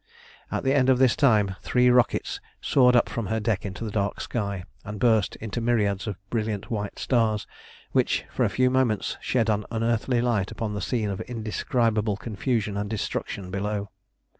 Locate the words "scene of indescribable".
10.81-12.17